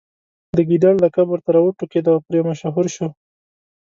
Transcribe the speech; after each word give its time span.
د 0.57 0.59
ګیدړ 0.69 0.93
لقب 1.03 1.27
ورته 1.29 1.49
راوټوکېد 1.55 2.05
او 2.11 2.17
پرې 2.27 2.39
مشهور 2.49 2.85
شو. 2.95 3.07